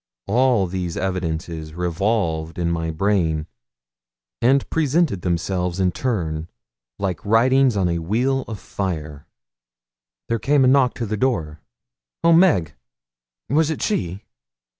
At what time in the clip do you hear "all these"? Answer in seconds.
0.25-0.97